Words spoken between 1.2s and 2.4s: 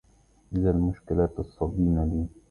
تصدين لي